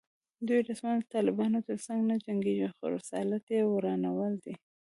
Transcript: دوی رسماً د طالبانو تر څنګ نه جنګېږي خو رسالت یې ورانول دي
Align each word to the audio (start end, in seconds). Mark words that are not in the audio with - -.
دوی 0.47 0.59
رسماً 0.69 0.91
د 1.01 1.05
طالبانو 1.15 1.59
تر 1.67 1.77
څنګ 1.85 1.99
نه 2.09 2.15
جنګېږي 2.25 2.67
خو 2.75 2.83
رسالت 2.97 3.43
یې 3.55 3.59
ورانول 3.65 4.33
دي 4.43 4.53